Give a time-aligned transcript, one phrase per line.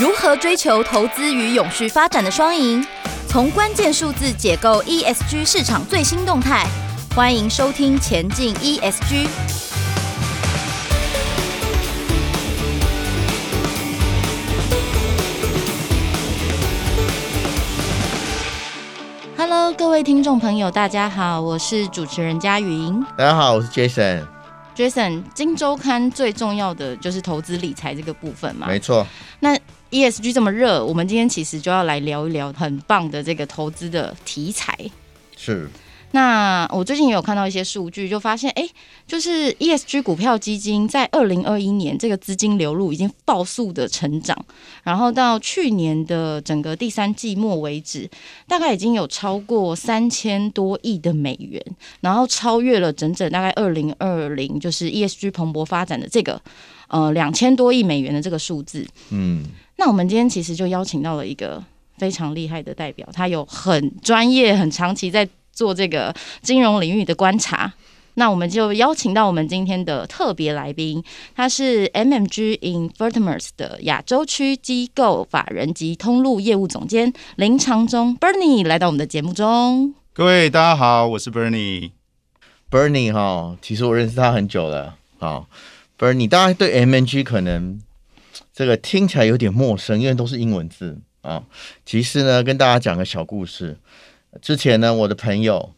[0.00, 2.86] 如何追求投资与永续发展的双赢？
[3.26, 6.64] 从关键数字解构 ESG 市场最新动态。
[7.16, 9.26] 欢迎收听《前进 ESG》。
[19.36, 23.04] Hello，各位听众朋友，大家好，我是主持人佳云。
[23.16, 24.24] 大家好，我是 Jason。
[24.76, 28.68] Jason，金周刊最重要的就是投资理财这个部分嘛？
[28.68, 29.04] 没错。
[29.40, 29.58] 那
[29.90, 34.76] ESG 这么热，我们今天其实就要来聊一聊很棒的这个投资的题材。
[35.36, 35.68] 是。
[36.12, 38.66] 那我最近也有看到一些数据，就发现，哎，
[39.06, 44.34] 就是 ESG 股票基金在二零二一年这个资金流入已经爆速的成长，
[44.82, 48.08] 然后到去年的整个第三季末为止，
[48.46, 51.62] 大概已经有超过三千多亿的美元，
[52.00, 56.40] 然后超越了整整大概二零二零就是 ESG 蓬勃发展的这个
[56.88, 58.86] 呃两千多亿美元的这个数字。
[59.10, 59.44] 嗯，
[59.78, 61.64] 那我们今天其实就邀请到了一个
[61.96, 65.26] 非常厉害的代表，他有很专业、很长期在。
[65.50, 67.72] 做这个金融领域的观察，
[68.14, 71.02] 那我们就邀请到我们今天的特别来宾，
[71.34, 79.92] 他是 MMG Investments 的亚洲区机构法人及通路业务总监林长忠 Bernie 来到我们的节目中。
[80.12, 81.90] 各位大家好，我是 Bernie。
[82.70, 85.46] Bernie 哈，其实我认识他很久了啊。
[85.98, 87.80] Bernie，大家对 MMG 可能
[88.58, 91.44] 这个听起来有点陌生，因为都是英文字啊。
[91.86, 93.78] 其实呢，跟大家讲个小故事。
[94.42, 95.72] 之前呢，我的朋友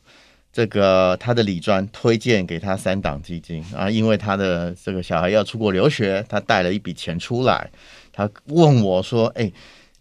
[0.50, 7.70] 这个他的理专推荐给他三档基金啊，因为他的这个小孩要出国留学，他带了一笔钱出来，
[8.14, 9.53] 他问我说：“哎，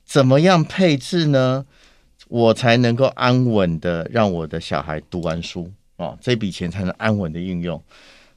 [0.05, 1.66] 怎么样配置呢？
[2.30, 7.83] 我才能够安稳的让我的小孩读完书啊，这笔钱才能安稳的运用。”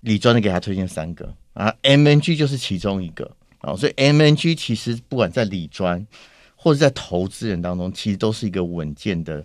[0.03, 3.31] 理专的给他推荐三个啊，MNG 就是其中一个
[3.63, 6.07] 啊，所以 MNG 其实不管在理专
[6.55, 9.45] 或者在投资人当中，其实都是一个稳健的。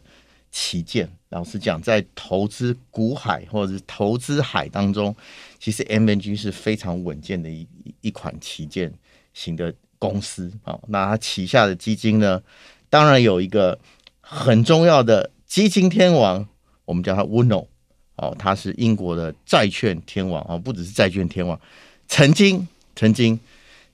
[0.50, 5.14] 旗舰，老实讲，在投资股海或者是投资海当中，
[5.60, 7.68] 其实 MNG 是非常稳健的一
[8.02, 8.92] 一款旗舰
[9.34, 10.80] 型的公司啊。
[10.88, 12.42] 那它旗下的基金呢，
[12.90, 13.78] 当然有一个
[14.22, 16.48] 很重要的基金天王，
[16.86, 17.68] 我们叫它 wuno
[18.16, 21.60] 哦，他是英国的债券天王啊，不只是债券天王，
[22.08, 22.66] 曾经
[22.96, 23.38] 曾经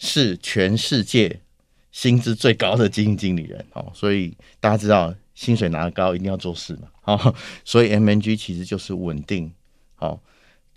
[0.04, 1.40] 是全世界
[1.92, 5.16] 薪资最高的基金经理人哦，所以大家知道。
[5.36, 9.52] 薪水拿得高，一定要做事嘛，好， 所以 MNG 其实就是稳定，
[9.96, 10.20] 好，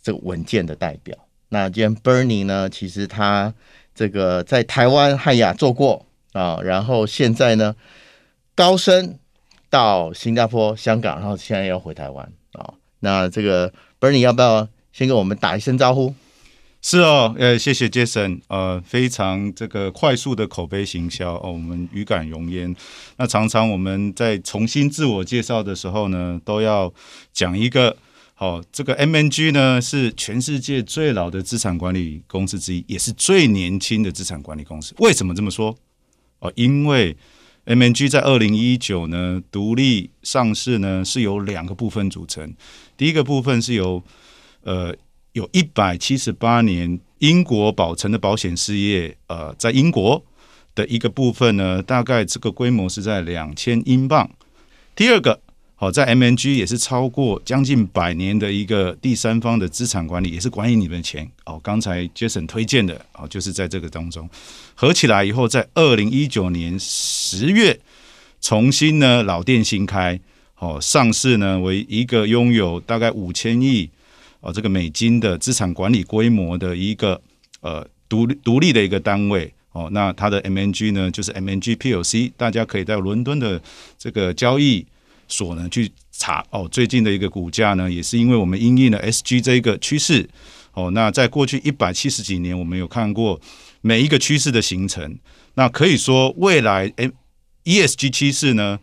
[0.02, 1.14] 这个稳健的代表。
[1.50, 3.52] 那今天 Bernie 呢，其实他
[3.94, 7.76] 这个在台湾汉雅做过啊，然后现在呢
[8.54, 9.18] 高升
[9.68, 12.72] 到新加坡、香港，然后现在要回台湾啊。
[13.00, 13.70] 那这个
[14.00, 16.14] Bernie 要不要先跟我们打一声招呼？
[16.88, 22.72] 是哦，呃，谢谢 Jason，呃，非常这个快速的口碑行销哦，我们语感容焉。
[23.16, 26.94] 那常常我们在重新自我介绍的时候呢，都要
[27.32, 27.96] 讲一个，
[28.34, 34.94] 好、哦，这个 MNG 呢是全世界最老的资产管理公司之一，也是最年轻的资产管理公司。
[34.98, 35.76] 为什么这么说？
[36.38, 37.16] 哦，因为
[37.64, 42.54] MNG 在二零一九呢独立上市呢，是由两个部分组成，
[42.96, 44.00] 第一个部分是由
[44.62, 44.94] 呃。
[45.36, 50.24] 有一百七十八年英国保存的保险事业，呃，在英国
[50.74, 54.30] 的一个部分呢，大概这个规模是在两千英镑。
[54.94, 55.38] 第二个，
[55.74, 61.30] 好，在 MNG 也是超过将近百年的一个第三方的资产管理，也是管理你们的钱。
[61.44, 64.26] 哦，刚才 Jason 推荐的，哦，就是在这个当中
[64.74, 67.78] 合起来以后，在二零一九年十月
[68.40, 70.18] 重新呢老店新开，
[70.58, 73.90] 哦，上市呢为一个拥有大概五千亿。
[74.46, 77.20] 哦，这个美金的资产管理规模的一个
[77.62, 83.60] 呃独独立的一个单位哦，那它的 MNG 呢就是 MNG PLC，大家可以在伦敦的
[83.98, 84.86] 这个交易
[85.26, 86.68] 所呢去查哦。
[86.70, 90.28] 最近的一个股价呢，也是因为我们因应了 SG 这一个趋势
[90.74, 90.92] 哦。
[90.92, 93.40] 那在过去一百七十几年，我们有看过
[93.80, 95.18] 每一个趋势的形成，
[95.54, 97.10] 那可以说未来 M
[97.64, 98.78] ESG 趋势呢。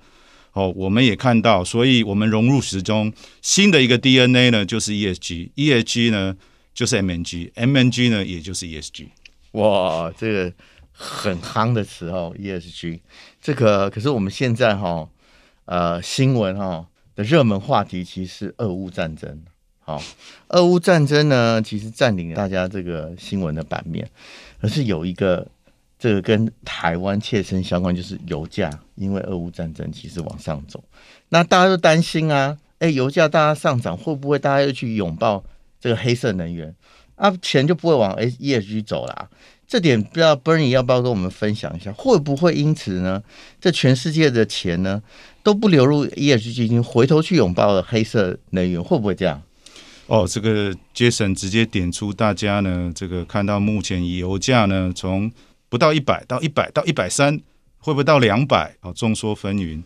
[0.54, 3.12] 哦，我们也看到，所以我们融入时中
[3.42, 6.36] 新的一个 DNA 呢，就是 ESG，ESG 呢
[6.76, 9.08] 就是 MNG，MNG 呢也就是 ESG。
[9.54, 10.54] 哇，这个
[10.92, 13.00] 很夯的词哦，ESG。
[13.42, 15.10] 这个可是我们现在哈、哦，
[15.66, 19.44] 呃，新闻哈、哦、的热门话题其实是俄乌战争。
[19.80, 20.00] 好，
[20.50, 24.08] 俄乌战争呢，其实占领了大家这个新闻的版面，
[24.60, 25.48] 而是有一个。
[26.04, 30.84] 这个跟台湾切身相关，就是油价，因为俄乌战争其实往上走，
[31.30, 35.42] 那大家都担心啊，哎，油价大家上涨，会不会大家又去拥抱
[35.80, 36.76] 这个黑色能源？
[37.16, 39.30] 啊，钱就不会往 ESG 走啦。
[39.66, 41.94] 这点不知道 Bernie 要不要跟我们分享一下？
[41.94, 43.24] 会不会因此呢，
[43.62, 45.02] 这全世界的钱呢
[45.42, 49.42] 都不流入 ESG 基金，回头去拥抱了黑色能源，会不会这样？
[50.08, 55.32] 哦，这个 Jason 直接点出大家呢，这个看到目前油价呢，从
[55.74, 57.36] 不到一百到一百到一百三，
[57.80, 58.78] 会不会到两百？
[58.82, 59.82] 哦，众说纷纭。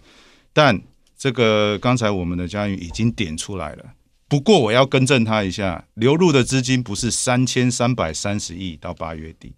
[0.51, 0.81] 但
[1.17, 3.93] 这个刚才我们的嘉云已经点出来了。
[4.27, 9.53] 不过我要更正他一下，流入的资金不是三千三百三十亿到八月底，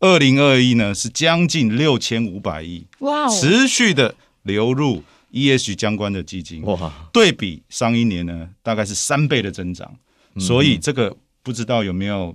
[0.00, 4.14] 二零二一呢是将近六千五百亿，哇，持续的
[4.44, 5.02] 流入
[5.32, 9.94] ESG 相关的基金，哇，对比上一年呢大概是三倍的增长。
[10.38, 12.34] 所以这个不知道有没有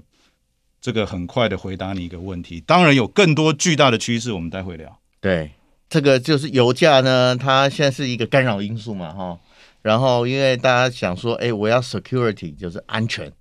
[0.82, 2.62] 这个很快的回答你一个问题。
[2.66, 5.00] 当然有更多巨大的趋势，我们待会聊。
[5.20, 5.52] 对，
[5.90, 9.38] 这个就是油价呢，它现在是一个干扰因素嘛，哈。
[9.82, 13.32] 然后因为大家想说，哎，我要 security 就是安全，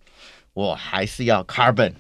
[0.55, 1.93] 我还是要 carbon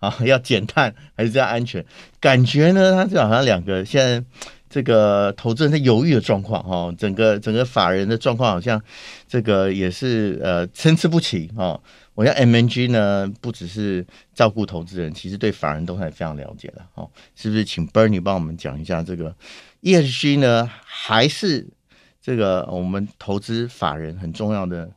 [0.00, 1.84] 啊， 要减碳还是要安全？
[2.20, 4.24] 感觉呢，它就好像两个现在
[4.68, 8.82] 这个投资人在犹豫的状况哈，整个整个法人的状况好像
[9.28, 11.80] 这个也是呃参差不齐哈。
[12.14, 17.64] 我想 M&G 呢，不只是照顾投资人，其实对法人都还非常了解的，哈，是不是？
[17.64, 19.34] 请 Bernie 帮我们讲一下这个
[19.82, 21.66] ESG 呢，还是
[22.22, 24.88] 这个我们投资法人很重要的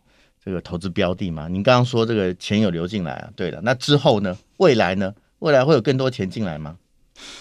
[0.45, 1.47] 这个投资标的嘛？
[1.47, 3.59] 您刚刚说这个钱有流进来啊，对的。
[3.63, 4.37] 那之后呢？
[4.57, 5.13] 未来呢？
[5.39, 6.77] 未来会有更多钱进来吗？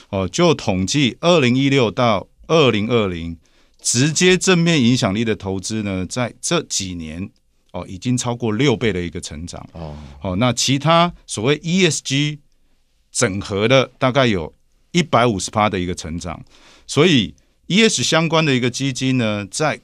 [0.08, 3.36] 哦，就统计二零一六到二零二零，
[3.78, 7.30] 直接正面影响力的投资呢，在这几年。
[7.76, 9.94] 哦，已经超过六倍的一个成长哦。
[10.22, 12.38] 哦，那其他所谓 ESG
[13.12, 14.54] 整合的大概有
[14.92, 16.42] 一百五十趴的一个成长，
[16.86, 17.34] 所以
[17.68, 19.78] ES 相关的一个基金呢，在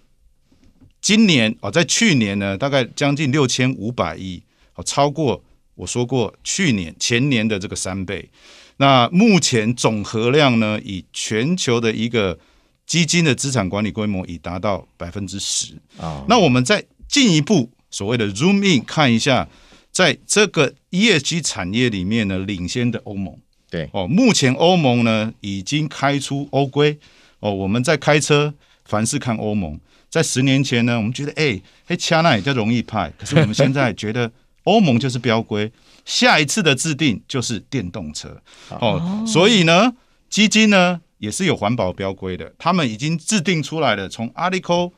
[1.00, 4.43] 今年哦，在去年呢，大概将近六千五百亿，
[4.75, 5.43] 哦，超过
[5.75, 8.31] 我说过去年前年的这个三倍。
[8.79, 12.38] 那目前总和量呢，以全球的一个
[12.87, 16.25] 基金的资产管理规模已达到百分之十啊。
[16.29, 17.71] 那我们再进一步。
[17.93, 19.47] 所谓的 zoom in 看一下，
[19.93, 23.37] 在这个 ESG 产业里面呢，领先的欧盟，
[23.71, 26.99] 对哦，目前欧盟呢已经开出欧规
[27.41, 27.53] 哦。
[27.53, 28.55] 我们在开车，
[28.87, 29.79] 凡是看欧盟，
[30.09, 34.33] 在十年前呢，我们觉得哎，嘿，掐那也叫容易派，可是我们现在觉得
[34.65, 35.71] 欧盟就是标规，
[36.06, 38.41] 下一次的制定就是电动车
[38.71, 39.23] 哦。
[39.27, 39.93] 所以呢，
[40.31, 44.93] 基金呢也是有环保标规的，他们已经制定出来了，从 Article。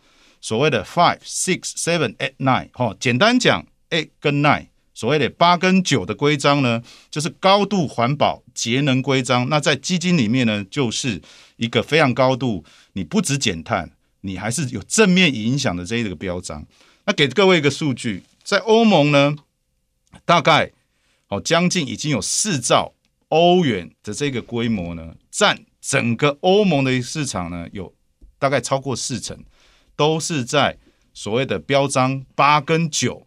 [0.45, 9.49] 所谓的 five, six, seven, eight, nine，哈，简单讲，eight 跟 nine，所谓的八跟九的规章呢，就是高度环保节能规章。
[9.49, 11.23] 那在基金里面呢，就是
[11.57, 12.63] 一个非常高度，
[12.93, 16.67] 你不只减碳，你还是有正面影响的这一个标章。
[17.07, 19.35] 那给各位一个数据，在欧盟呢，
[20.27, 20.73] 大概
[21.29, 22.93] 哦将近已经有四兆
[23.31, 27.95] 欧元的这个规模呢，占整个欧盟的市场呢，有
[28.39, 29.43] 大概超过四成。
[29.97, 30.77] 都是在
[31.13, 33.27] 所谓的标章八跟九，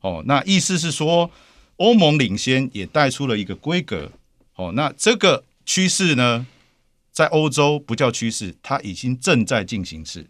[0.00, 1.30] 哦，那意思是说，
[1.76, 4.12] 欧盟领先也带出了一个规格，
[4.56, 6.46] 哦，那这个趋势呢，
[7.10, 10.26] 在欧洲不叫趋势，它已经正在进行式。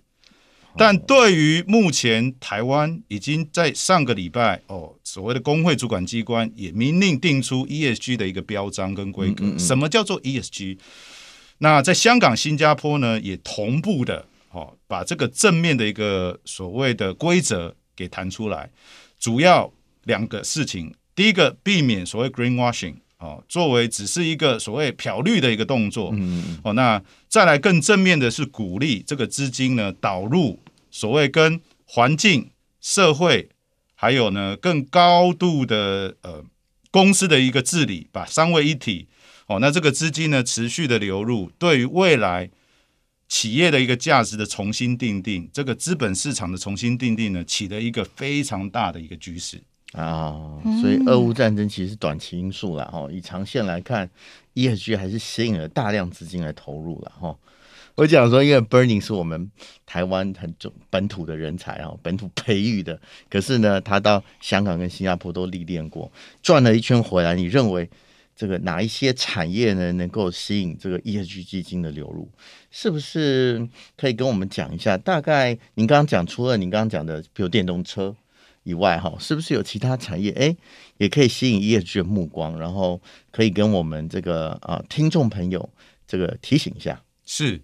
[0.77, 9.59] 但对于目前台湾已经在上个礼拜，哦，所谓的工会主管机关也明令定出 ESG 的一个标章跟规格。
[9.59, 10.79] 什么叫做 ESG？
[11.59, 14.27] 那在香港、新加坡呢，也同步的。
[14.53, 18.71] 哦，把这个正面的一个所谓的规则给谈出来，
[19.19, 19.73] 主要
[20.05, 20.95] 两个事情。
[21.15, 26.11] 第一个，避免所谓 greenwashing，哦，作为只是一个所谓漂绿的一个动作。
[26.13, 33.49] 嗯，哦，那再来更正面的是鼓励这个资金呢导入所谓跟环境、社会，
[33.95, 36.45] 还有呢更高度的呃
[36.91, 39.09] 公司的一个治理，把三位一体。
[39.47, 42.51] 哦，那这个资金呢持续的流入，对于未来。
[43.33, 49.59] 企业的一个价值的重新定定，这个资本市场的重新定定呢，起了一个非常大的一个局势
[49.93, 50.37] 啊。
[50.83, 53.09] 所以，俄乌战争其实是短期因素了哈。
[53.11, 54.11] 以长线来看
[54.53, 57.35] ，ESG 还是吸引了大量资金来投入了哈。
[57.95, 59.51] 我讲说，因为 Burning 是我们
[59.87, 63.01] 台湾很重本土的人才啊，本土培育的。
[63.31, 66.13] 可是呢，他到香港跟新加坡都历练过，
[66.43, 67.89] 转了一圈回来，你认为？
[68.35, 72.29] 这个哪一些产业呢，能够吸引这个 ESG 基金的流入？
[72.71, 74.97] 是不是可以跟我们讲一下？
[74.97, 78.15] 大概您刚刚讲，除了您刚刚讲的，比如电动车
[78.65, 80.31] 以外，哈，是不是有其他产业？
[80.33, 80.57] 哎，
[80.97, 85.69] 也可以吸引 ESG 的目光，然后可以跟我们这个啊听众朋友
[86.07, 87.01] 这个提醒一下。
[87.27, 87.61] 是，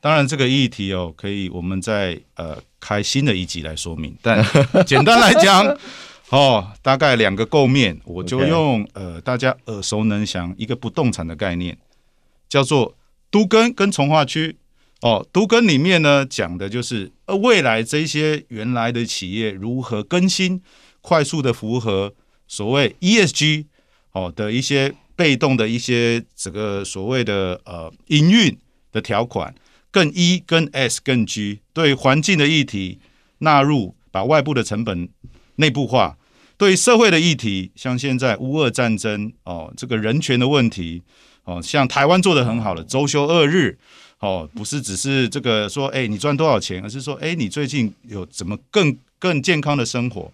[0.00, 4.16] 当然这个议题哦，可以我们再呃开新的一集来说明。
[4.22, 4.44] 但
[4.84, 5.78] 简单来讲。
[6.30, 11.78] 哦，大概两个构面，我就用、呃大家耳熟能详一个不动产的概念，
[12.48, 12.96] 叫做
[13.30, 14.56] 都更跟从化区。
[15.02, 20.62] 哦，都更里面呢讲的就是呃未来这些原来的企业如何更新，
[21.02, 22.14] 快速的符合
[22.48, 23.66] 所谓 ESG
[24.12, 28.58] 哦的一些被动的一些这个所谓的呃营运
[28.90, 29.54] 的条款，
[29.90, 32.98] 更 E 跟 S 更 G 对环境的议题
[33.38, 35.10] 纳入，把外部的成本
[35.56, 36.16] 内部化，
[36.56, 41.02] 对社会的议题，像现在乌俄战争哦，这个人权的问题
[41.44, 43.78] 哦，像台湾做得很好的周休二日。
[44.18, 50.32] 哦，不是只是这个说，哎，你赚多少钱，而是说，哎，你最近有怎么更更健康的生活？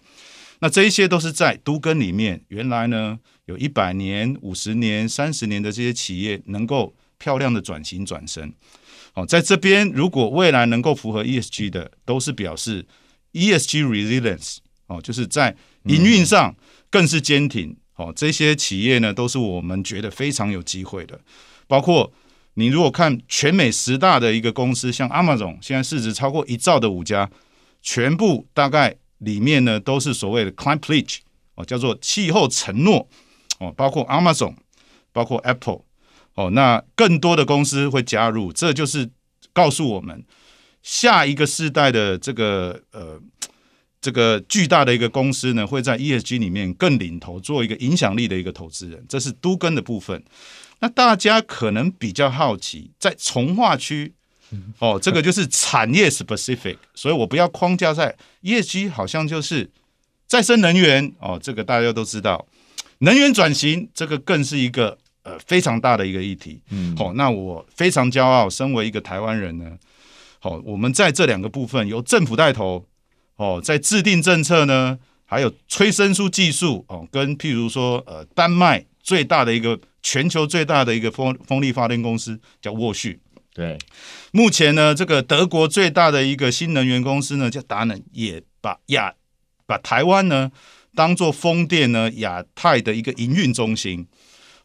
[0.59, 8.53] 那这一些都是在都更里面，原来呢有一百年、五十年、三十年的这些企业能够漂亮的转型转身。
[9.15, 12.85] 哦，在这边如果未来能够符合 ESG 的，都是表示
[13.33, 16.55] ESG resilience 哦，就是在营运上
[16.89, 17.75] 更是坚挺。
[17.95, 21.19] 哦，这些企业呢都是我们觉得非常有机会的，
[21.67, 22.11] 包括。
[22.55, 27.27] 你如果看全美十大的一个公司，像 Amazon，现在市值超过一兆的五家，
[27.81, 31.17] 全部大概里面呢都是所谓的 Climate Pledge
[31.55, 33.09] 哦，叫做气候承诺
[33.57, 34.53] 哦，包括 Amazon，
[35.11, 35.81] 包括 Apple
[36.35, 39.09] 哦，那更多的公司会加入，这就是
[39.51, 40.23] 告诉我们
[40.83, 43.19] 下一个世代的这个呃
[44.03, 50.21] 这个巨大的一个公司呢，会在 ESG 里面更领头，做一个影响力的一个投资人，这是都根的部分。
[50.81, 54.13] 那大家可能比较好奇，在从化区，
[54.79, 59.69] 哦，这个就是产业 specific， 所以我不要框架在 ESG，好像就是
[60.27, 62.45] 再生能源哦，这个大家都知道，
[62.97, 66.59] 能源转型这个更是一个呃非常大的一个议题。
[66.71, 69.71] 嗯，好，那我非常骄傲，身为一个台湾人呢，
[70.39, 72.85] 好，我们在这两个部分由政府带头，
[73.35, 79.79] 哦，在制定政策呢，还有催生出技术哦，跟譬如说呃丹麦最大的一个。
[80.05, 83.17] 全球最大的一个风风力发电公司叫沃旭，
[83.53, 83.77] 对。
[84.33, 89.13] 目前呢，这个德国最大的一个新能源公司呢叫达能，也把亚
[89.65, 90.51] 把台湾呢
[90.93, 94.05] 当做风电呢亚太的一个营运中心。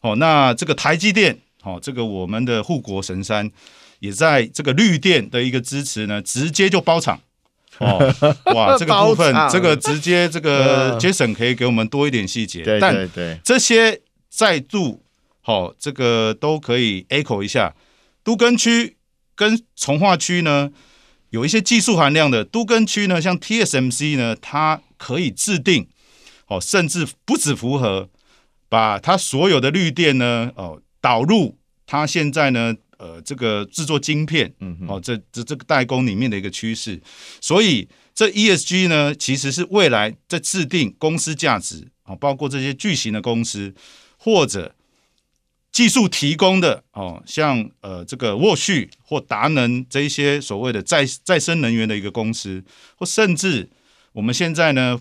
[0.01, 3.49] 哦，那这个台积电，哦，这个我们的护国神山，
[3.99, 7.21] 也在这个绿电的一个支持呢，直接就包厂。
[7.81, 7.97] 哦，
[8.53, 12.61] 哇， 这个部分，这个直接这个 Jason 可以给我们多一点细节。
[12.63, 15.03] 对对对，这些再度。
[15.41, 17.73] 好，这个都可以 echo 一下。
[18.23, 18.97] 都更区
[19.33, 20.69] 跟从化区呢，
[21.31, 22.43] 有一些技术含量的。
[22.43, 25.87] 都更区呢，像 TSMC 呢，它可以制定，
[26.47, 28.09] 哦，甚至不止符合，
[28.67, 31.57] 把它所有的绿电呢，哦，导入
[31.87, 37.01] 它现在呢，呃，这个制作晶片，嗯，哦，这这这个代工里面的一个趋势。
[37.41, 43.73] 所以这 ESG 呢，其实是未来在制定公司价值，啊，包括这些巨型的公司
[44.17, 44.75] 或者。
[45.71, 52.61] 技术提供的哦，像呃这个沃旭或达能这一些所谓的再再生能源的一个公司，
[52.95, 53.69] 或甚至
[54.11, 54.99] 我们现在呢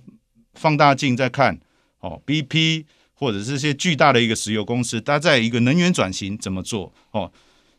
[0.55, 1.59] 放大镜在看
[2.00, 7.33] 哦，BP 或者是这些巨大的一个石油公司，它在一个能源转型怎么做哦？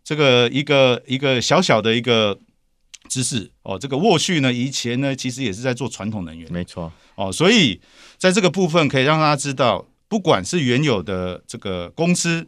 [0.09, 2.35] 这个一个一个小小的一个
[3.07, 7.79] 知识哦，这个沃旭呢以前呢其实也是在做传统能源，没错哦，所以
[8.17, 12.47] 在这个部分可以让大家知道，不管是原有的这个公司。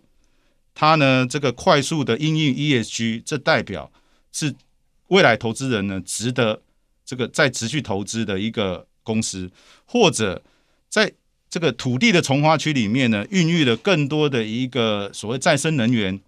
[0.73, 3.91] 它呢，这个快速的应用 ESG，这代表
[4.31, 4.55] 是
[5.09, 6.63] 未来投资人呢值得
[7.05, 9.51] 这个再持续投资的一个公司，
[9.85, 10.41] 或者
[10.89, 11.13] 在
[11.47, 16.19] 这个土地的从化区里面呢，孕育了更多的一个所谓再生能源，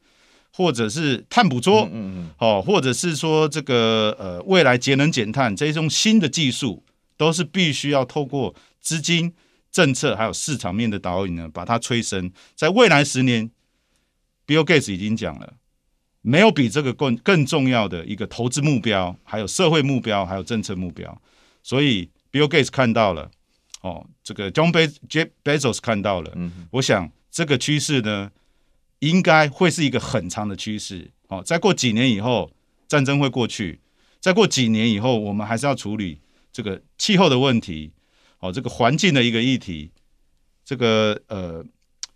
[0.53, 6.83] 或者是碳捕捉，嗯嗯，哦，或者是说这个呃未来节能减碳这一种新的技术，
[7.17, 9.33] 都是必须要透过资金、
[9.71, 13.49] 政策还有市场面的导引呢，把它催生，在未来十年。
[14.45, 15.53] Bill Gates 已经讲了，
[16.21, 21.21] 没有比这个更更重要的一个投资目标，还有社会目标，还有政策目标。
[21.63, 23.31] 所以 Bill Gates 看到了，
[23.79, 24.69] 哦，这个 John
[25.07, 26.33] Jeff Bezos 看到了。
[26.35, 28.29] 嗯，我想这个趋势呢，
[29.09, 31.11] 应该会是一个很长的趋势。
[31.27, 32.51] 哦，再过几年以后，
[32.87, 33.79] 战争会过去；
[34.19, 37.91] 再过几年以后，我们还是要处理这个气候的问题。
[38.39, 39.91] 哦，这个环境的一个议题，
[40.63, 41.65] 这个呃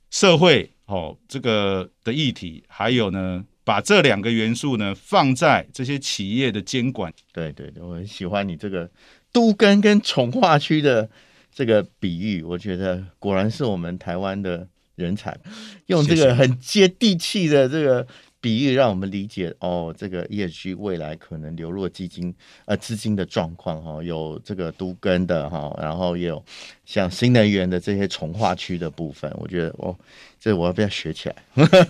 [0.10, 0.72] 社会。
[0.88, 7.14] 哦，这个的议题，还有呢，把这两个元素呢放在这些企业的监管。
[7.34, 8.90] 对对对，我很喜欢你这个
[9.34, 11.10] 都更跟重化区的
[11.54, 15.38] 这个比喻，我觉得果然是我们台湾的人才，
[15.86, 18.06] 用这个很接地气的这个
[18.42, 22.34] 比喻让我们理解哦，这个 ESG 未来可能流入的基金
[22.66, 26.44] 呃资金的状况哈，有这个都根的哈，然后也有
[26.84, 29.96] 像新能源的这些从化区的部分，我觉得哦，
[30.40, 31.36] 这我要不要学起来？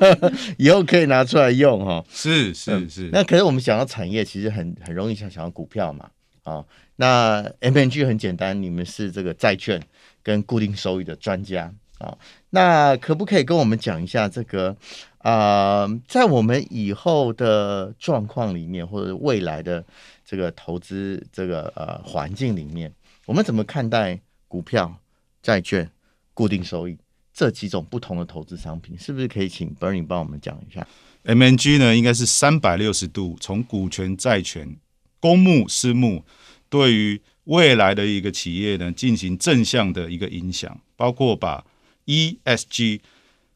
[0.58, 2.04] 以后可以拿出来用哈。
[2.10, 3.10] 是是是、嗯。
[3.14, 6.10] 那可是我们想到产业，其实很很容易想想到股票嘛
[6.44, 6.66] 啊。
[6.98, 9.82] 那 M N G 很简单，你们是这个债券
[10.24, 12.18] 跟固定收益的专家啊。
[12.52, 14.76] 那可不可以跟我们讲一下这个？
[15.20, 19.84] 啊、在我们以后的状况里面，或者未来的
[20.24, 22.90] 这个投资这个呃环境里面，
[23.26, 24.96] 我们怎么看待股票、
[25.44, 25.92] 债券、
[26.34, 26.98] 固定收益
[27.34, 28.98] 这几种不同的投资商品？
[28.98, 30.88] 是不是可以请 Bernie 帮我们讲一下
[31.26, 34.78] ？MNG 呢，应该是三百六十度从股权、债权、
[35.20, 36.24] 公募、私募，
[36.70, 41.66] 对于未来的一个企业呢进行正向的一个影响，包括把
[42.08, 43.02] ESG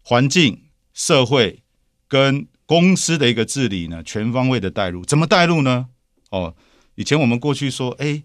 [0.03, 0.59] 环境。
[0.93, 1.63] 社会
[2.09, 5.87] 跟公司的一个治理呢，全方位的带入，怎么带入呢？
[6.31, 6.53] 哦，
[6.95, 8.23] 以前我们过去说，哎，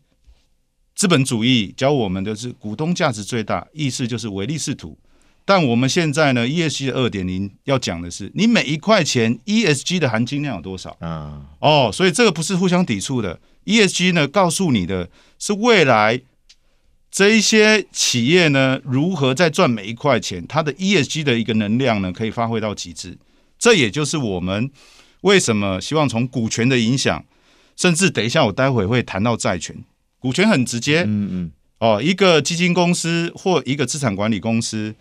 [0.92, 4.98] 资本主义教我们的是股东价值最大，意思就是唯利是图。
[5.44, 11.46] 但我们现在呢，ESG 的二点零要讲的是，你每一块钱 ESG 的含金量有多少啊？
[11.60, 13.38] 哦，所以这个不是互相抵触的。
[13.64, 16.20] ESG 呢，告诉你的是未来。
[17.10, 20.46] 这一些企业呢，如何在赚每一块钱？
[20.46, 23.16] 它的 ESG 的一个能量呢，可以发挥到极致。
[23.58, 24.70] 这也就是我们
[25.22, 27.24] 为什么希望从股权的影响，
[27.74, 29.74] 甚至等一下我待会会谈到债权。
[30.18, 34.94] 股权很直接，嗯嗯，哦，一个基金公司或一个资产管理公司，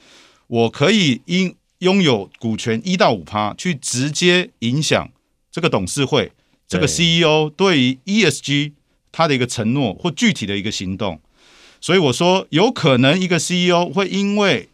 [0.48, 5.10] 我可以因拥有股权一到五趴，去直接影响
[5.52, 6.32] 这个董事会、
[6.66, 8.72] 这个 CEO 对于 ESG
[9.12, 11.20] 他的一个承诺或具体的一个行动。
[11.86, 14.68] 所以我说，有可能一个 CEO 会因为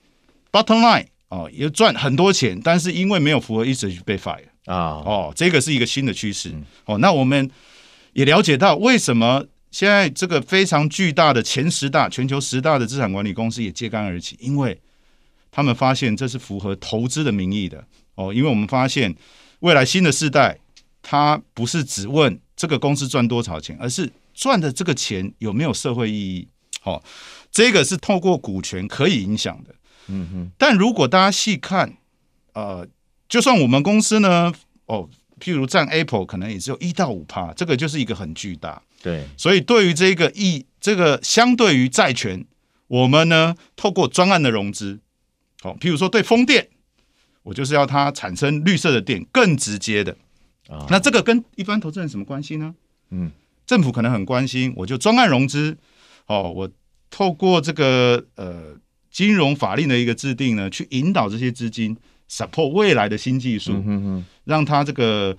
[0.50, 6.54] bottom line 哦，也赚很多钱，但是因为没有符合 ESG 被 fire 啊，哦，这个是一个新的趋势。
[6.86, 7.52] 哦，那我们
[8.14, 14.80] 也了解到，为什么现在这个非常巨大的前十大、全球十大的资产管理公司也揭竿而起，因为
[15.52, 17.84] 他们发现这是符合投资的名义的。
[18.16, 19.14] 哦，因为我们发现
[19.60, 20.58] 未来新的世代，
[21.02, 26.48] 他不是只问这个公司赚多少钱，而是赚的这个钱有没有社会意义。
[26.84, 27.04] 好、哦，
[27.52, 29.76] 这个是透过股权可以影响的，
[30.08, 30.52] 嗯哼。
[30.58, 31.96] 但如果大家细看，
[32.54, 32.88] 呃，
[33.30, 34.52] 就算我们公司呢，
[34.88, 35.08] 哦，
[35.40, 38.82] 譬如占 Apple 可能也只有一到五趴，这个就是一个很巨大。
[39.04, 42.44] 对，所以对于这个一这个相对于债权，
[42.88, 45.00] 我们呢透过专案的融资，
[45.62, 46.68] 好、哦，譬如说对风电，
[47.44, 50.18] 我就是要它产生绿色的电，更直接的。
[50.68, 52.74] 啊，那这个跟一般投资人什么关系呢？
[53.12, 53.32] 嗯，
[53.68, 55.78] 政府可能很关心，我就专案融资。
[56.28, 56.70] 哦，我
[57.10, 58.76] 透过这个呃
[59.10, 61.98] 金融法令的一个制定呢，去引导这些资金
[62.30, 65.36] support 未来的新技术，嗯、哼哼让它这个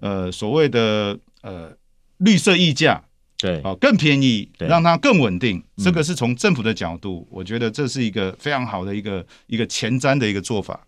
[0.00, 1.74] 呃所谓的呃
[2.18, 3.02] 绿色溢价
[3.38, 5.62] 对哦更便宜，让它更稳定。
[5.78, 10.86] 这个是从政府的角度，我觉得这是一个非常好的一个一个前瞻的一个做法。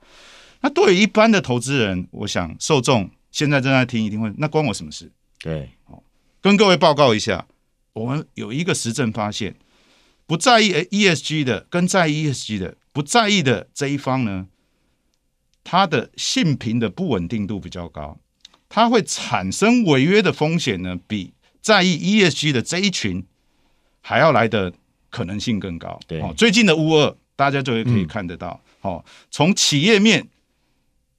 [0.60, 5.10] 那对于一般的投资人，我想受众现在正在听，一定会那关我什么事？
[5.40, 6.02] 对，哦，
[6.42, 7.46] 跟各位报告一下。
[7.96, 9.56] 我们有一个实证发现，
[10.26, 14.48] 不在意 ESG 的跟在意 ESG 的不在意的这一方呢，
[15.64, 18.18] 它的性平的不稳定度比较高，
[18.68, 21.32] 它会产生违约的风险呢，比
[21.62, 23.24] 在意 ESG 的这一群
[24.02, 24.74] 还要来的
[25.08, 25.98] 可能性更高。
[26.06, 28.60] 对，哦，最近的乌二，大家就会可以看得到。
[28.82, 30.28] 哦，从企业面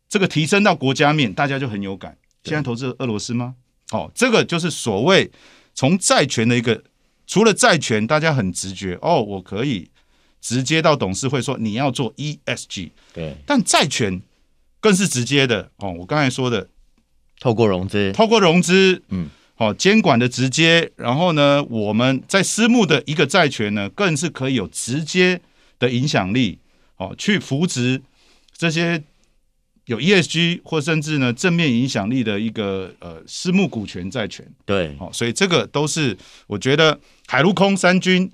[0.07, 2.15] 这个提升到国家面，大家就很有感。
[2.43, 3.55] 现在投资俄罗斯吗？
[3.89, 5.31] 哦，这个就是所谓。
[5.77, 6.83] 从债权的一个，
[7.27, 9.91] 除了债权，大家很直觉哦，我可以
[10.41, 14.19] 直接到董事会说你要做 ESG，对，但债权
[14.79, 15.93] 更是直接的哦。
[15.99, 16.67] 我刚才说的，
[17.39, 25.39] 透过融资，透过融资，嗯，好，监管的直接，然后呢，我们在私募的一个债权呢，更是可以有直接
[25.77, 26.57] 的影响力，
[26.95, 28.01] 哦，去扶植
[28.57, 29.03] 这些。
[29.87, 38.29] 有 ESG 或甚至呢正面影响力的一个呃私募股权债权，对，哦，所以这个都是我觉得海陆空三军，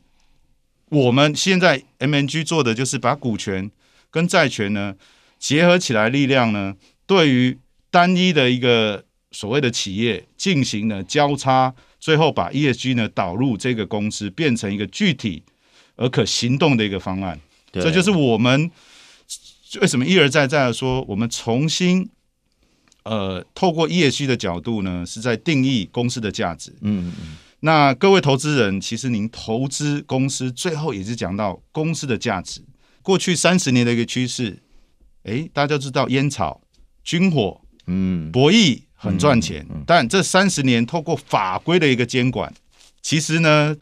[0.89, 3.69] 我们现在 MNG 做的就是把股权
[4.09, 4.95] 跟债权呢
[5.37, 7.59] 结合起来，力量呢对于
[7.91, 15.43] 单一的一个所谓的企业进行了交叉，最后把 ESG 呢导入这个公司，变成一个具体
[15.97, 17.39] 而可行动的一个方案，
[17.71, 18.71] 这就是我们。
[19.81, 22.09] 为什么一而再再而说，我们重新
[23.03, 26.71] 呃透过 ESG 的角度呢，是在定义公司的价值。
[26.81, 27.38] 嗯嗯。
[27.62, 32.62] 那各位投资人，其实您投资公司，最后也是讲到公司的价值。
[33.01, 34.62] 过去三十年的一个趋势，
[35.23, 36.62] 诶，大家都知道烟草、
[37.03, 42.53] 军火、嗯，博弈很赚钱，嗯、但这三十年透过法规的一个监管，
[43.01, 43.75] 其实呢，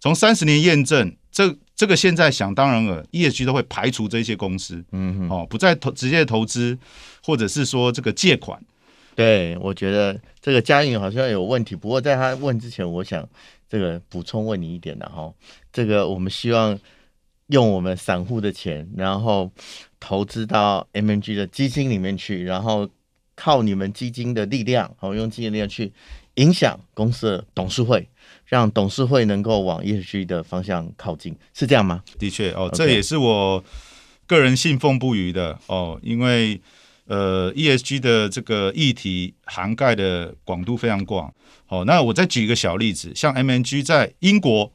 [0.00, 6.76] 从三十年验证，这这个现在想当然了，ESG 都会排除这些公司，嗯哼，哦，不再投直接投资，
[7.22, 8.60] 或者是说这个借款。
[9.14, 13.28] 对，我觉得这个嘉颖好像有问题，不过在他问之前，我想
[13.68, 15.32] 这个补充问你一点的哈，
[15.72, 16.78] 这个我们希望
[17.48, 19.52] 用我们散户的钱，然后
[20.00, 22.88] 投资到 MNG 的基金里面去，然后。
[23.38, 25.92] 靠你们基金的力量，好用基金力量去
[26.36, 28.08] 影响公司的董事会，
[28.46, 32.02] 让董事会能够往 ESG 的方向靠近，是这样吗？
[32.18, 33.62] 的确哦，这也是我
[34.26, 36.60] 个人信奉不渝的哦，因为
[37.06, 41.32] 呃 ESG 的这个议题涵盖的广度非常广。
[41.68, 44.72] 哦，那我再举一个小例子，像 MNG 在英国，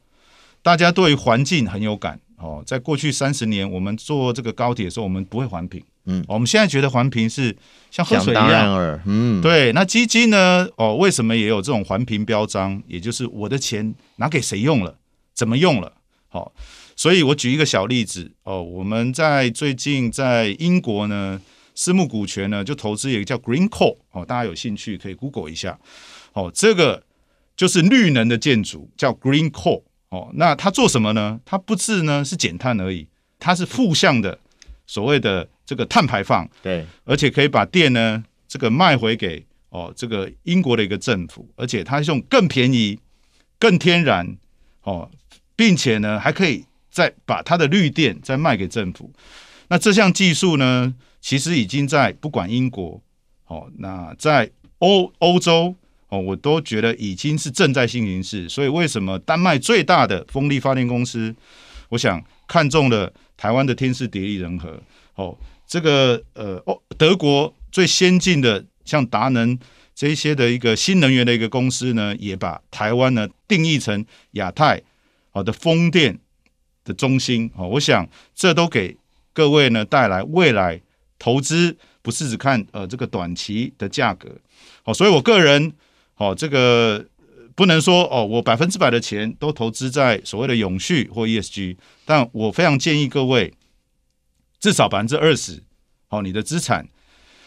[0.60, 5.82] 大家对于环境很有感哦，在过去三十年，我们坐这个高铁的时候，我们不会环评。
[6.04, 7.56] 嗯，我们现在觉得环评是
[7.90, 9.72] 像喝水一样，嗯，对。
[9.72, 10.66] 那基金呢？
[10.76, 12.82] 哦，为什么也有这种环评标章？
[12.88, 14.98] 也就是我的钱拿给谁用了，
[15.32, 15.92] 怎么用了？
[16.28, 16.52] 好、哦，
[16.96, 18.60] 所以我举一个小例子哦。
[18.60, 21.40] 我们在最近在英国呢，
[21.74, 25.78] 私募股权呢就投资一个叫 Greencore 哦，大家有兴趣可以 Google 一下。
[26.32, 27.04] 哦，这个
[27.54, 30.30] 就是绿能的建筑，叫 Greencore 哦。
[30.34, 31.38] 那它做什么呢？
[31.44, 33.06] 它不是呢是减碳而已，
[33.38, 34.40] 它是负向的。
[34.84, 42.98] 所谓的这个碳排放，对，而且可以把电呢，这个卖回给哦，这个英国的一个政府，而且它用更便宜、
[43.58, 44.36] 更天然
[44.82, 45.10] 哦，
[45.56, 49.10] 并且呢，还可以再把它的绿电再卖给政府。
[49.68, 53.00] 那这项技术呢，其实已经在不管英国
[53.46, 55.74] 哦，那在欧欧洲
[56.08, 58.46] 哦，我都觉得已经是正在进行式。
[58.46, 61.34] 所以为什么丹麦最大的风力发电公司，
[61.88, 63.10] 我想看中了。
[63.34, 64.80] 台湾的天时地利人和，
[65.16, 65.36] 哦，
[65.72, 69.58] 这个呃，哦，德国最先进的像达能
[69.94, 74.82] 这些的一个新能源的一个公司呢，也把台湾呢定义成亚太
[75.30, 76.18] 好的风电
[76.84, 78.94] 的中心，哦，我想这都给
[79.32, 80.78] 各位呢带来未来
[81.18, 84.28] 投资不是只看呃这个短期的价格，
[84.84, 85.72] 哦，所以我个人，
[86.18, 87.06] 哦，这个。
[87.54, 93.52] 不能说哦，我百分之百的钱都投资在所谓的永续或 ESG，但我非常建议各位
[94.62, 95.64] 至少百分之二十，
[96.06, 96.86] 好，你的资产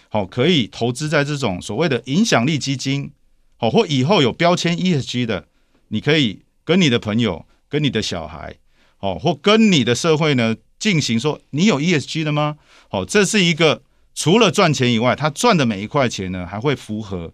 [0.09, 3.09] 好可以投资在这种所谓的影响力基金，
[3.55, 5.47] 好，或以后有标签 ESG 的，
[5.87, 8.57] 你可以跟你的朋友、跟你的小孩，
[8.97, 12.57] 好，或跟你的社会呢进行说，你有 ESG 的吗？
[12.89, 13.81] 好，这是一个
[14.13, 17.31] 除了赚钱以外，他赚的每一块钱呢，还会符合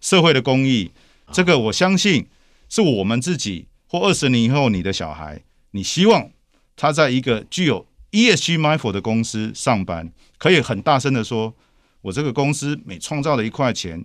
[0.00, 0.90] 社会的公益。
[1.30, 2.26] 这个我相信
[2.70, 6.30] 是我们自己或二十年以后你的小孩，你希望
[6.76, 11.54] 他在一个具有 ESG mindful 的公司上班，可以很大声的说，
[12.02, 14.04] 我这个公司每创造了一块钱，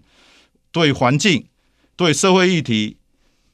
[0.72, 1.46] 对环境、
[1.96, 2.98] 对社会议题、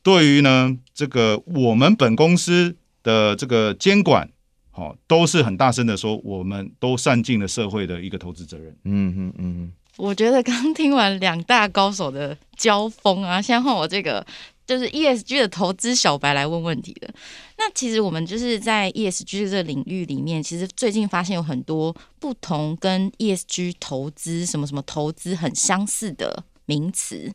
[0.01, 4.29] 对于呢这个我们本公司的这个监管，
[4.71, 8.75] 好，都是很大声的说，我们都善尽了社会的一个投资责任。
[8.85, 9.71] 嗯嗯嗯。
[9.97, 14.25] 我觉得刚听完两大高手的交锋啊，先换我这个
[14.69, 17.11] 就是 ESG 的投资小白来问问题的。
[17.57, 27.33] 那其实我们就是在 ESG 这个领域里面，其实最近发现有很多不同跟 ESG 投资什么什么投资很相似的名词。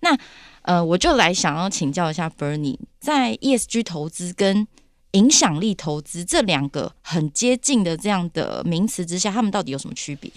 [0.00, 0.18] 那
[0.62, 4.66] 呃，我就来想要请教一下 Bernie，在 ESG 投资跟
[5.12, 10.28] 影响力投资这两个很接近的这样的名词之下，他们到底有什么区别？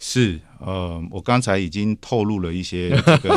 [0.00, 3.36] 是，呃，我刚才已经透露了一些 这个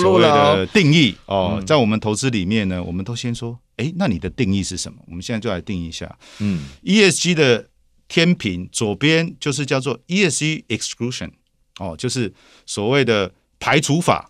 [0.00, 4.98] 所谓的定义哦，在我们投资里面呢，我们都先说，哎，那你的定义是什么？
[5.06, 6.18] 我们现在就来定义一下。
[6.40, 7.68] 嗯，ESG 的
[8.08, 11.30] 天平左边就是叫做 ESG exclusion，
[11.78, 12.34] 哦，就是
[12.66, 14.28] 所谓的排除法，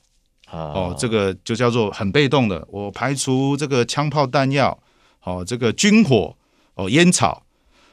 [0.51, 4.79] 哦，这个就叫做很被动的，我排除这个枪炮弹药，
[5.23, 6.37] 哦，这个军火，
[6.75, 7.47] 哦，烟草，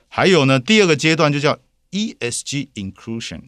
[0.09, 1.57] 还有呢，第二个阶段就叫
[1.91, 3.43] ESG inclusion。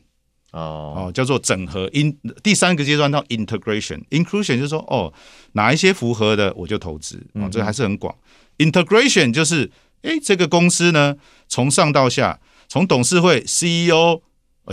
[0.52, 1.90] 哦哦，叫做整合。
[1.94, 5.12] in 第三个阶段到 integration，inclusion 就是说哦，
[5.54, 8.14] 哪一些符合的我就投资哦，这个还是很广。
[8.58, 11.16] integration 就是哎，这个公司呢，
[11.48, 14.22] 从上到下，从董事会 CEO，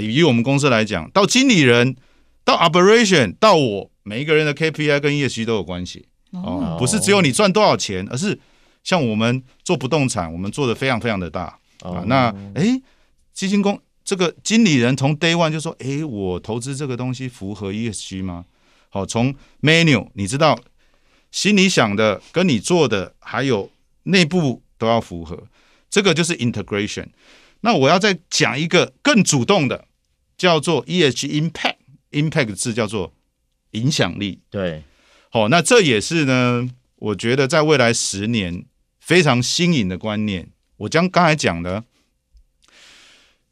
[0.00, 1.96] 以我们公司来讲，到经理人，
[2.44, 8.38] 到 operation，到我每一个人的 KPI 跟业绩都有关系哦，不是只有你赚多少钱，而是
[8.82, 12.02] 像我们做不动产，我们做的非常非常的大啊。
[12.06, 12.80] 那哎，
[13.32, 13.80] 基金公。
[14.08, 18.46] 这个经理人从 day one 就说：“诶，我投资这个东西符合 ESG 吗？”
[18.88, 20.58] 好，从 menu 你知道
[21.30, 23.70] 心里想的跟你做的还有
[24.04, 25.46] 内部都要符合，
[25.90, 27.08] 这个就是 integration。
[27.60, 29.84] 那我要再讲一个更主动的，
[30.38, 31.76] 叫做 ESG impact
[32.12, 33.12] impact 字叫做
[33.72, 34.40] 影响力。
[34.48, 34.84] 对，
[35.28, 36.66] 好，那这也是呢，
[36.96, 38.64] 我觉得在未来十年
[38.98, 40.48] 非常新颖的观念。
[40.78, 41.84] 我将刚才讲的，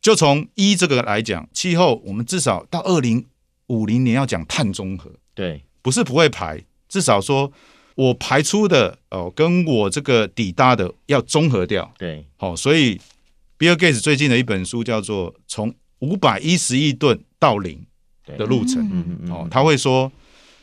[0.06, 3.26] 就从一这个来讲，气候我们至少到二零
[3.66, 5.10] 五零年要讲碳中和。
[5.34, 7.50] 对，不是不会排，至少说
[7.96, 11.92] 我排出的哦，跟我这个抵达的要综合掉。
[11.98, 13.00] 对，好，所以
[13.58, 17.84] Bill Gates 最近的一本书叫做《从五百一十亿吨到零
[18.24, 18.84] 的路程》。
[18.88, 20.12] 嗯嗯哦，他会说，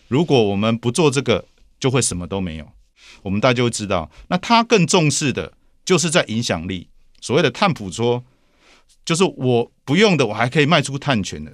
[0.08, 1.44] 如果我们不做这个，
[1.82, 2.70] 就会什么都没有。
[3.22, 5.52] 我们大家就会知道，那他更重视的。
[5.84, 6.88] 就是在影响力，
[7.20, 8.24] 所谓的碳捕捉，
[9.06, 11.52] 就是我不用的，我还可以卖出碳权的。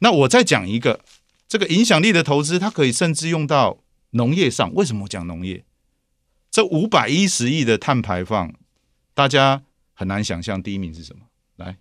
[0.00, 1.00] 那我再讲一个，
[1.46, 3.78] 这个影响力的投资，它可以甚至用到
[4.10, 4.72] 农业上。
[4.74, 5.64] 为什么我讲农业？
[6.50, 8.52] 这五百一十亿的碳排放，
[9.14, 9.62] 大家
[9.92, 11.26] 很难想象第一名是什么？
[11.56, 11.76] 来，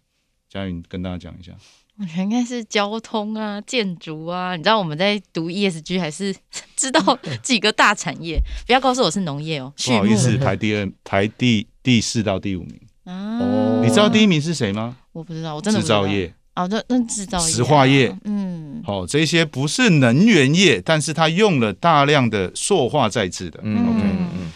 [0.49, 1.53] 佳云跟大家讲一下。
[1.99, 4.55] 我觉得应该是交通啊、建筑啊。
[4.55, 6.35] 你知道我们在读 ESG 还是
[6.75, 8.39] 知道几个大产业？
[8.67, 9.73] 不要告诉我是农业哦。
[9.75, 12.79] 不好意思，排第二，排第第四到第五名。
[13.07, 14.97] 哦，你知道第一名是谁吗？
[15.11, 16.03] 我不知道，我真的不知道。
[16.03, 23.59] 制造业哦，那那制造业、石化业，嗯，好、哦，这些不是能源业，但是它用了大量的塑化再制的。
[23.63, 24.51] 嗯 OK，嗯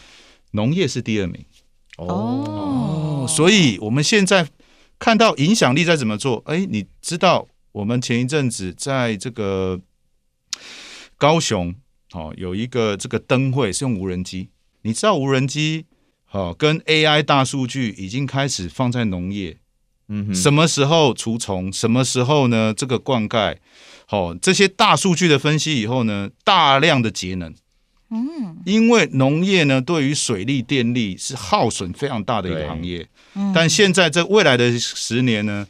[0.51, 1.43] 农业是第二名。
[1.97, 4.47] 哦，哦，所以我们现在。
[5.03, 6.43] 看到影响力在怎么做？
[6.45, 9.81] 哎，你知道我们前一阵子在这个
[11.17, 11.73] 高雄，
[12.13, 14.49] 哦，有一个这个灯会是用无人机。
[14.83, 15.87] 你知道无人机，
[16.31, 19.57] 哦，跟 AI 大数据已经开始放在农业。
[20.07, 21.71] 嗯，什么时候除虫？
[21.71, 22.73] 什么时候呢？
[22.75, 23.57] 这个灌溉，
[24.09, 27.53] 哦，这些大数据的分析以后呢，大量的节能。
[28.09, 33.07] 嗯，因为农业呢，对于水利、电力是耗损非常大的一个行业。
[33.35, 35.65] 嗯，但现在这未来的十年呢，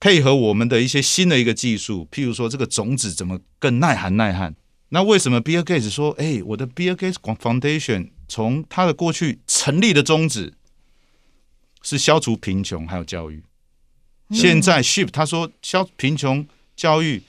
[0.00, 4.56] 配合我们的一些新的一个技术，譬如说这个种子怎么更耐寒耐旱？
[4.88, 10.54] 那为什么 Bill Gates 说，哎，我的 Bill Gates Foundation 从他的过去成立的宗旨
[11.82, 13.42] 是消除贫穷还有教育。
[14.30, 17.22] 现在 Shift 他说消贫穷教育，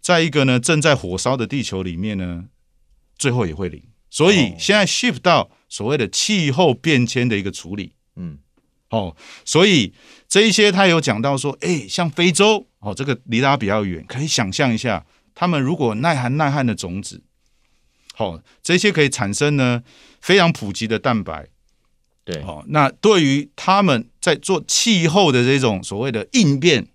[0.00, 2.46] 在一个呢正在火烧的地球里面呢。
[3.18, 8.36] 最后也会零，所以现在 shift 到所谓的气候变迁的一个处理，嗯，
[8.90, 9.94] 哦，所以
[10.28, 17.24] 这一些他有讲到说，哎，像非洲，哦，这个离大家比较远，可以想象一下，他们如果耐寒耐旱的种子，
[18.16, 19.82] 好，这些可以产生呢
[20.20, 21.46] 非常普及的蛋白，
[22.24, 26.88] 对，哦，那对于他们在做气候的这种所谓的应变，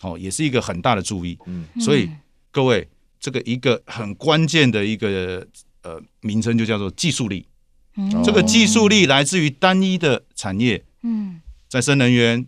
[0.00, 2.10] 哦，也是一个很大的注意，嗯，所以
[2.50, 2.88] 各位。
[3.24, 5.46] 这个一个很关键的一个
[5.84, 7.46] 呃名称就叫做技术力，
[7.96, 12.44] 嗯、这个技术力来自于单一的产业，嗯，再生能源、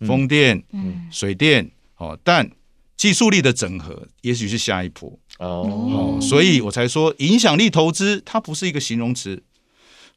[0.00, 2.50] 风电、嗯、水电，哦，但
[3.00, 5.18] 技术力的整合也许是下一波。
[5.38, 9.42] 哦，哦，所以我才说影响力投资它不是一个形容词，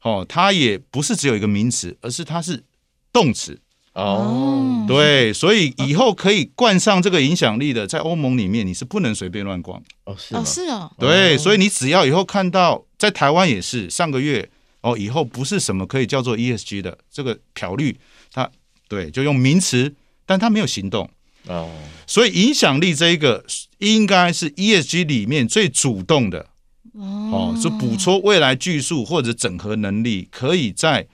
[0.02, 2.62] 哦，它也不是只有一个名词，而是它是
[3.10, 3.58] 动词。
[3.94, 9.82] 哦，对，所以以后可以冠上这个影响力的，在欧盟里面你是不能随便乱逛。
[10.04, 14.46] 哦，是哦，是哦，对，所以你只要以后看到，在台湾也是上个月
[14.82, 17.96] 哦，以后不是什么可以叫做 ESG 的这个漂绿，
[18.30, 18.50] 它
[18.88, 19.94] 对，就用名词，
[20.26, 21.08] 但它没有行动
[21.46, 21.70] 哦，
[22.06, 23.44] 所以影响力这一个
[23.78, 26.46] 应该是 ESG 里面最主动的
[26.92, 31.06] 哦，是捕捉未来技术或者整合能力，可以在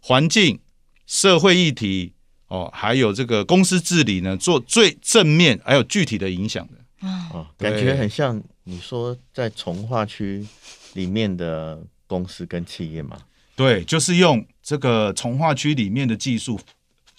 [0.00, 0.60] 环境。
[1.12, 2.12] 社会议题
[2.46, 7.08] 哦，还有这个公司治理呢，做最正面还有具体的影响的。
[7.32, 10.46] 哦，感觉很像你说在从化区
[10.92, 13.18] 里面的公司跟企业嘛？
[13.56, 16.60] 对，就是用这个从化区里面的技术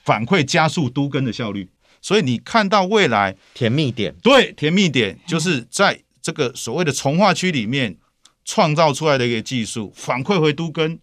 [0.06, 1.68] 反馈加速都更的效率，
[2.02, 7.96] 所以你看到未来甜蜜点，对，甜蜜点就是在这个所谓的从化区里面
[8.44, 10.98] 创造出来的一个技术反馈回都更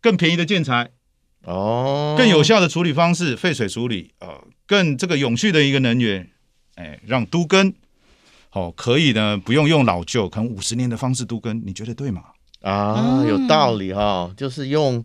[0.00, 0.90] 更便宜的建材。
[1.42, 6.30] 哦，更有效的处理方式，废水处理，呃，更这个永续的一个能源，
[6.76, 7.74] 哎，让都更，
[8.52, 12.22] 哦，可以呢，不用用老旧，可能五十年的方式都更，你觉得对吗？
[12.62, 15.04] 啊，有道理哈、哦，就是用。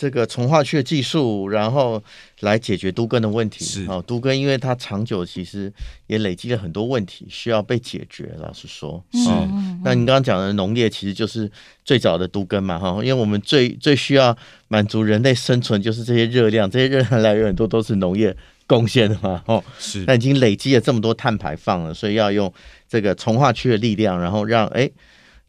[0.00, 2.02] 这个从化区的技术，然后
[2.40, 3.66] 来解决都根的问题。
[3.66, 5.70] 是哦，都根因为它长久其实
[6.06, 8.34] 也累积了很多问题，需要被解决。
[8.38, 9.28] 老实说，是。
[9.28, 9.46] 哦、
[9.84, 11.52] 那你刚刚讲的农业其实就是
[11.84, 14.34] 最早的都根嘛，哈，因为我们最最需要
[14.68, 18.34] 满足人类生存就是这些热量，这些热量来源很多都是农业
[18.66, 20.02] 贡献的嘛，哦，是。
[20.06, 22.50] 那已经累积了这么多碳排放了，所以要用
[22.88, 24.90] 这个从化区的力量，然后让哎，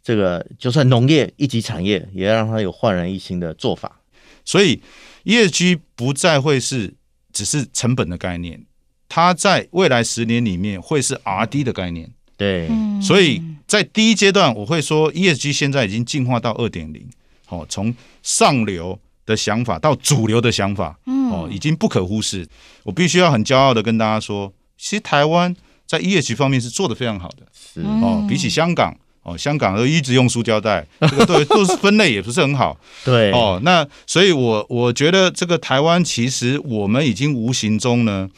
[0.03, 3.99] 这个就算农业一级产业，也要让它有焕然一新的做法。
[4.45, 4.81] 所以
[5.25, 6.93] ESG 不再会是
[7.31, 8.65] 只是成本的概念，
[9.07, 12.09] 它在未来十年里面会是 RD 的概念。
[12.37, 12.69] 对，
[13.01, 17.07] 所以在第一阶段，我会说 ESG 现在已经进化到二点零，
[17.49, 22.47] 哦，从上流的想法到主流的想法，哦，已经不可忽视。
[22.83, 28.97] 我必须要很骄傲的跟大家说，其实台湾在 ESG 方面是做的非常好的，是哦，比起香港。
[29.23, 32.79] 哦，香港都一直用塑胶袋， 这个都都是分类也不是很好。
[33.05, 38.29] 对，哦，那所以我，我我觉得这个台湾其实我们已经无形中呢，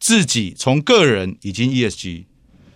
[0.00, 2.24] 自己从个人已经 ESG，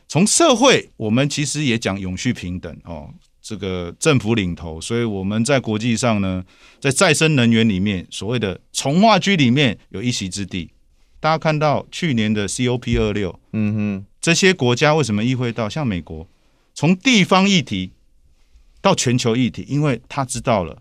[0.09, 3.09] 从社会我们其实也讲永续平等哦，
[3.41, 6.45] 这个政府领头，所以我们在国际上呢，
[6.81, 10.71] 在再生能源里面，所谓的从化区里面有一席之地。
[11.19, 16.27] 大家看到去年的 COP 二六，嗯哼，这些国家为什么意会到像美国？
[16.81, 17.91] 从地方议题
[18.81, 20.81] 到全球议题，因为他知道了，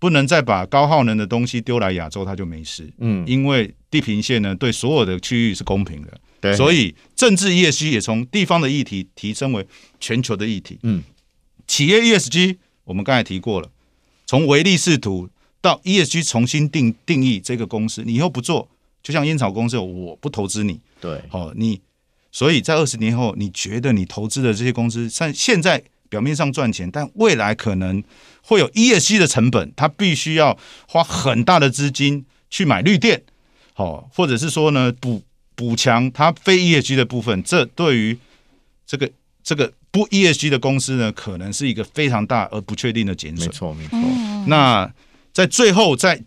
[0.00, 2.92] 不能再把高耗能的东西丢来亚洲，他就没事。
[2.98, 6.20] 嗯，因为地平线呢，对所有的区域是公平的。
[6.40, 9.64] 对，所以政治 ESG 也从地方的议题提升为
[10.00, 10.80] 全球的议题。
[10.82, 11.00] 嗯，
[11.68, 13.70] 企业 ESG 我们刚才提过了，
[14.26, 18.68] 从唯利是图到 ESG 重新定定义这个公司，你以后不做，
[19.00, 20.80] 就像烟草公司，我不投资你。
[21.00, 21.80] 对，好，你。
[22.32, 28.02] 所以在二十年后，你觉得你投资的这些公司，像现在表面上赚钱，但未来可能
[28.42, 33.22] 会有 ESG 的成本，它必须要花很大的资金去买绿电，
[33.74, 35.22] 好，或者是说呢，补
[35.56, 38.16] 补强它非 ESG 的部分，这对于
[38.86, 39.10] 这个
[39.42, 43.48] 这个不 ESG 的公司呢，可能是一个非常大而不确定的减损。
[43.48, 43.98] 没错，没错。
[44.46, 44.92] 那
[45.32, 46.22] 在最后，在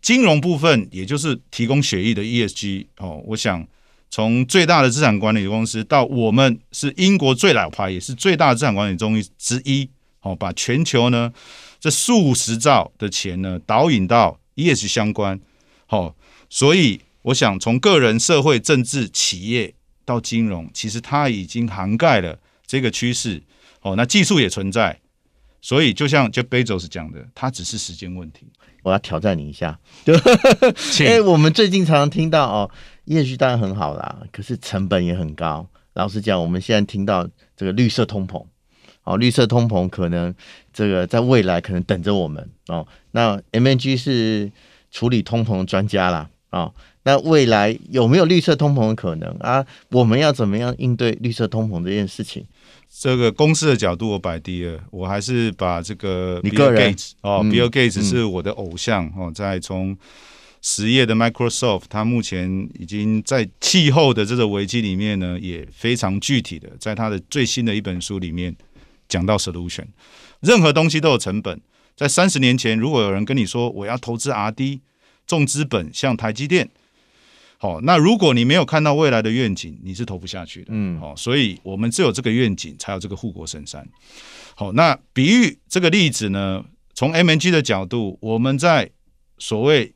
[0.00, 3.66] 金融部分，也就是提供血液的 ESG，哦，我想。
[4.10, 9.90] 从最大的资产管理公司到我们是英国最老牌也是最大的资产管理中心之一，
[10.22, 11.32] 哦，把全球呢
[11.80, 15.40] 这数十兆的钱呢导引到 ESG 相关，
[15.86, 16.14] 好，
[16.48, 23.42] 所以我想从个人、社会、政治、企业到金融，其实它已经涵盖了这个趋势，
[23.82, 25.00] 哦，那技术也存在，
[25.60, 28.46] 所以就像 Jeff Bezos 讲的，它只是时间问题。
[28.84, 30.14] 我要挑战你一下，对，
[31.08, 32.70] 哎，我们最近常常听到哦。
[33.06, 35.66] ESG 当然很好啦，可是成本也很高。
[35.92, 38.44] 老实讲，我们现在听到这个绿色通膨，
[39.04, 40.34] 哦，绿色通膨可能
[40.72, 42.84] 这个在未来可能等着我们哦。
[43.12, 44.50] 那 MNG 是
[44.90, 49.64] 处理通膨的专家啦，哦，那未来有没有绿色通膨的可能啊？
[49.90, 52.44] 我们要怎么样应对绿色通膨这件事情？
[52.90, 59.96] 这个公司的角度我摆低了，我还是把这个 Bill Gates 哦，嗯，Bill Gates 是我的偶像，嗯，哦，在从。
[60.66, 62.48] 实业的 Microsoft，它目前
[62.80, 68.56] 已经在气候的这个危机里面呢，也非常具体的，在它的最新的一本书里面
[69.06, 69.84] 讲到 solution。
[70.40, 71.60] 任何东西都有成本，
[71.94, 74.80] 在三十年前，如果有人跟你说我要投资 RD
[75.26, 76.70] 重资本，像台积电，
[77.58, 80.68] 好，那如果你没有看到未来的愿景，你是投不下去的。
[80.70, 83.86] 嗯，好，所以我们只有这个愿景，才有这个护国神山。
[84.54, 88.90] 好，那比喻这个例子呢，从 M N G 的角度，我们在
[89.36, 89.94] 所谓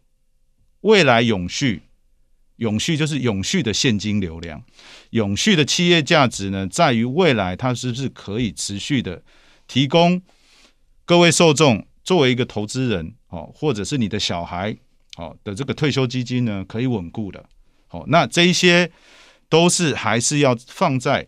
[0.82, 1.82] 未来永续，
[2.56, 4.62] 永续就是永续的现金流量，
[5.10, 9.22] 永续的企业价值呢，在于未来它是不是可以持续的
[9.66, 10.22] 提供
[11.04, 14.76] 各位受众作为一个投资人哦，或者是你的小孩
[15.16, 17.44] 哦的这个退休基金呢，可以稳固的。
[17.90, 18.90] 哦，那这一些
[19.48, 21.26] 都是还是要放在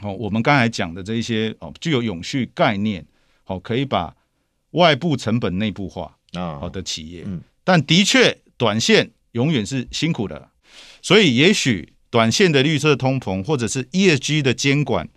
[0.00, 3.06] 哦我们刚才讲的这一些哦具有永续概念
[3.46, 4.14] 哦，可以把
[4.72, 8.38] 外部成本内部化啊好的企业，嗯，但的确。
[8.58, 10.50] 短线永远是辛苦的，
[11.00, 15.08] 所以也许短线的绿色通膨或者是 ESG 的监管，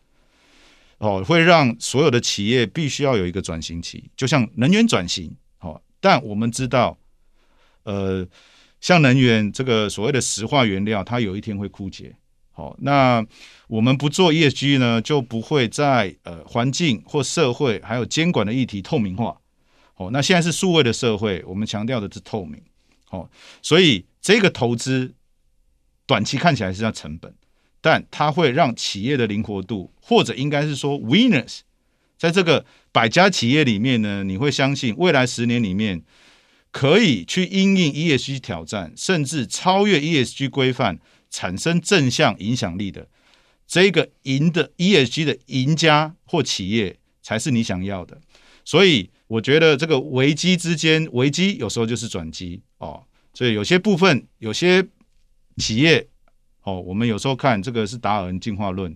[0.99, 6.97] 哦，会让所有的企业必须要有一个转型期，就像能源转型，哦，但我们知道，
[7.83, 8.27] 呃，
[8.79, 12.15] 像能源这个所谓的石化原料，它有一天会枯竭，
[12.51, 13.25] 好，那
[13.67, 19.35] 我们不做 ESG 呢，就不会在呃环境或社会还有监管的议题透明化，
[19.95, 22.61] 哦，那现在是数位的社会，我们强调的是透明。
[23.11, 23.29] 哦，
[23.61, 25.13] 所以这个投资
[26.05, 27.35] 短期看起来是要成本，
[27.81, 31.59] 但它会让企业的灵活度，或者应该是说 winners，
[32.17, 36.03] 在这个百家企业里面呢，你会相信未来十年里面
[36.71, 43.09] 可以去因应 ESG 挑战，甚至超越 ESG 规范，产生正向影响力的
[43.67, 48.21] 这个赢的 ESG 的赢家或企业，才是你想要的。
[48.63, 49.09] 所以。
[49.31, 53.01] 我觉得这个危机之间，危机有时候就是转机哦。
[53.33, 54.85] 所以有些部分，有些
[55.57, 56.07] 企业
[56.63, 58.95] 哦，我们有时候看这个是达尔文进化论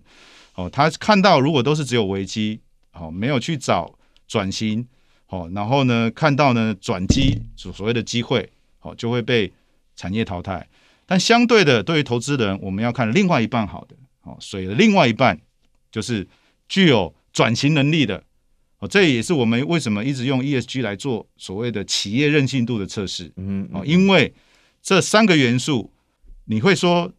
[0.54, 2.60] 哦，他看到如果都是只有危机
[2.92, 4.86] 哦，没有去找转型
[5.28, 9.52] 哦，然后呢看到呢转机所所谓的机会哦，就会被
[9.94, 10.66] 产业淘汰。
[11.06, 15.40] 但相对的，对于投资人，我们要看另外一半好的哦，水的另外一半
[15.90, 16.26] 就是
[16.68, 18.22] 具有转型能力的。
[18.78, 23.32] 哦，这也是我们为什么一直用 ESG 来做所谓的企业韧性度的测试。
[23.36, 24.34] 嗯，哦，因为
[24.82, 25.90] 这三个元素，
[26.44, 27.10] 你会说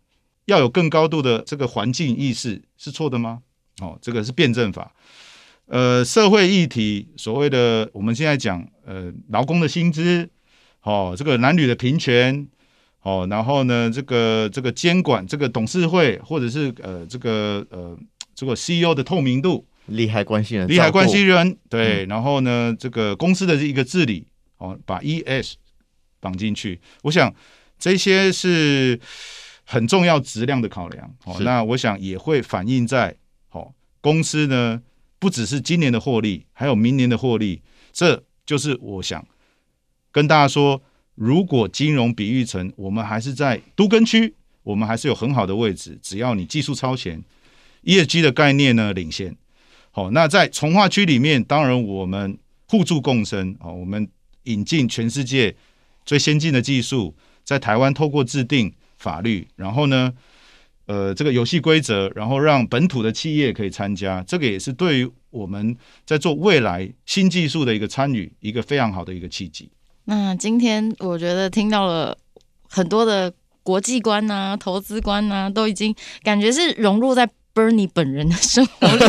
[0.45, 3.41] 要有更高度的这个环境意识是错的吗？
[3.81, 4.93] 哦，这个是辩证法。
[5.65, 10.29] 呃，社会议题，所谓的我们现在讲，呃，劳工的薪资，
[10.83, 12.47] 哦，这个男女的平权，
[13.01, 17.97] 哦，然后呢，这个这个监管，这个董事会或者是呃，这个呃，
[18.35, 19.65] 这个 CEO 的透明度。
[19.87, 24.27] 利害关系人，利害关系人，对，然后呢，这个公司的一个治理，
[24.57, 25.53] 哦，把 ES
[26.19, 27.33] 绑进去，我想
[27.79, 28.99] 这些是
[29.63, 33.15] 很重要质量的考量，哦，那我想也会反映在，
[33.51, 34.81] 哦，公司呢，
[35.19, 37.61] 不只是今年的获利，还有明年的获利，
[37.91, 39.25] 这就是我想
[40.11, 40.81] 跟大家说，
[41.15, 44.33] 如果金融比喻成我们还是在都更区，
[44.63, 47.23] 我们还是有很好的位置，只要你技术超前
[47.83, 49.35] 业绩的概念呢领先。
[49.97, 52.37] 好，那在重化区里面，当然我们
[52.67, 54.07] 互助共生啊，我们
[54.43, 55.55] 引进全世界
[56.05, 60.13] 最先进的技术，在台湾透过制定法律，然后呢，
[60.85, 65.75] 呃，这个游戏规则，然后让本土的企业可以参加，这个也是对于我们
[66.05, 69.67] 在做未来新技术的一个参与，一个非常好的一个契机。
[70.05, 72.15] 那今天我觉得听到了
[72.69, 73.33] 很多的
[73.63, 77.27] 国际观啊、投资观啊，都已经感觉是融入在。
[77.57, 79.05] Bernie 本人的生活里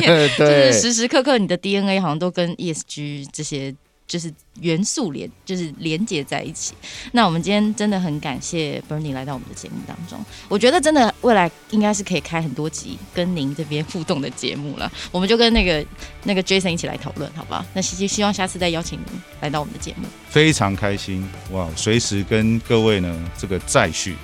[0.00, 3.74] 面， 就是时时刻刻你的 DNA 好像都跟 ESG 这些
[4.06, 4.30] 就是
[4.60, 6.74] 元素连，就是连接在一起。
[7.12, 10.22] 那我们今天真的很感谢 Bernie 来到我们的节目当中。
[10.48, 14.92] 我觉得真的未来应该是可以开很多集跟您这边互动的节目了。
[15.10, 15.84] 我们就跟那个
[16.24, 17.64] 那个 Jason 一起来讨论，好不好？
[17.72, 19.06] 那希希望下次再邀请您
[19.40, 20.06] 来到我们的节目。
[20.28, 21.66] 非常开心哇！
[21.74, 24.14] 随时跟各位呢这个再续。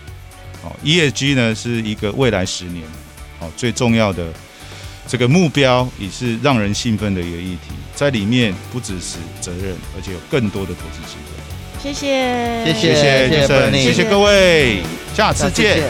[0.62, 2.85] 哦，ESG 呢是一个未来十年。
[3.57, 4.24] 最重要的
[5.07, 11.82] 这个目标也是让人兴奋的一个议题，在里面不只是责任，而且有更多的投资机会。
[11.82, 14.82] 谢谢，谢谢，谢谢，谢谢各位，
[15.14, 15.82] 下次见。